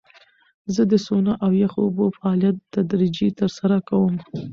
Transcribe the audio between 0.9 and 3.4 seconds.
د سونا او یخو اوبو فعالیت تدریجي